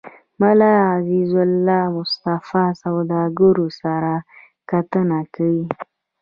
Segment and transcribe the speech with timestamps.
[0.41, 4.13] ملا عزيزالله مصطفى سوداګرو سره
[4.69, 5.53] کتنه کې